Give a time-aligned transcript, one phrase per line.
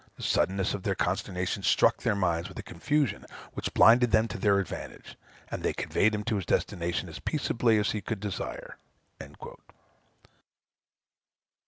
[0.15, 4.39] The suddenness of their consternation struck their minds with a confusion which blinded them to
[4.39, 5.15] their advantage,
[5.51, 8.77] and they conveyed him to his destination as peaceably as he could desire."